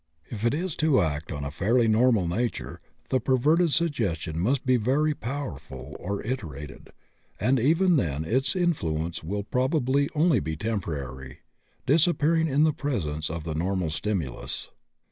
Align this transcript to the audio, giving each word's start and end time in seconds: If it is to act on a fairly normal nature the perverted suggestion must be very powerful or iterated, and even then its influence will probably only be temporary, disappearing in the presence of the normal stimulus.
If 0.31 0.43
it 0.43 0.55
is 0.55 0.75
to 0.77 0.99
act 0.99 1.31
on 1.31 1.43
a 1.43 1.51
fairly 1.51 1.87
normal 1.87 2.27
nature 2.27 2.81
the 3.09 3.19
perverted 3.19 3.69
suggestion 3.69 4.39
must 4.39 4.65
be 4.65 4.75
very 4.75 5.13
powerful 5.13 5.95
or 5.99 6.23
iterated, 6.25 6.89
and 7.39 7.59
even 7.59 7.97
then 7.97 8.25
its 8.25 8.55
influence 8.55 9.23
will 9.23 9.43
probably 9.43 10.09
only 10.15 10.39
be 10.39 10.55
temporary, 10.57 11.41
disappearing 11.85 12.47
in 12.47 12.63
the 12.63 12.73
presence 12.73 13.29
of 13.29 13.43
the 13.43 13.53
normal 13.53 13.91
stimulus. 13.91 14.69